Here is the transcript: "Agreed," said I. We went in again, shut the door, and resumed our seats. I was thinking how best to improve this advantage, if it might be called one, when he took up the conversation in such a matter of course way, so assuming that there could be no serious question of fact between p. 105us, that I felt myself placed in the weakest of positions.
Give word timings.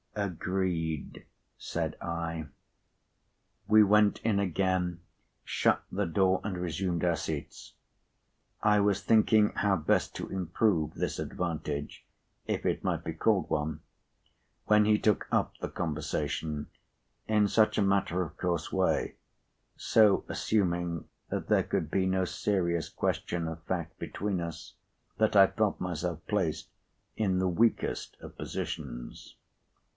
"Agreed," 0.15 1.25
said 1.59 1.95
I. 2.01 2.47
We 3.67 3.81
went 3.83 4.19
in 4.23 4.39
again, 4.39 4.99
shut 5.45 5.83
the 5.91 6.07
door, 6.07 6.41
and 6.43 6.57
resumed 6.57 7.05
our 7.05 7.15
seats. 7.15 7.75
I 8.61 8.79
was 8.81 9.03
thinking 9.03 9.49
how 9.49 9.77
best 9.77 10.13
to 10.15 10.27
improve 10.27 10.95
this 10.95 11.17
advantage, 11.17 12.05
if 12.45 12.65
it 12.65 12.83
might 12.83 13.03
be 13.05 13.13
called 13.13 13.49
one, 13.49 13.81
when 14.65 14.85
he 14.85 14.97
took 14.97 15.27
up 15.31 15.53
the 15.59 15.69
conversation 15.69 16.67
in 17.27 17.47
such 17.47 17.77
a 17.77 17.81
matter 17.83 18.21
of 18.23 18.35
course 18.37 18.71
way, 18.71 19.15
so 19.77 20.25
assuming 20.27 21.05
that 21.29 21.47
there 21.47 21.63
could 21.63 21.89
be 21.91 22.05
no 22.07 22.25
serious 22.25 22.89
question 22.89 23.47
of 23.47 23.63
fact 23.63 23.97
between 23.99 24.37
p. 24.37 24.41
105us, 24.43 24.73
that 25.19 25.35
I 25.35 25.47
felt 25.47 25.79
myself 25.79 26.19
placed 26.27 26.69
in 27.15 27.37
the 27.37 27.47
weakest 27.47 28.17
of 28.19 28.35
positions. 28.35 29.37